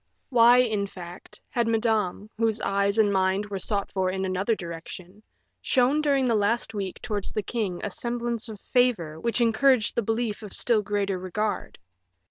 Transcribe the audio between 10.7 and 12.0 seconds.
greater regard.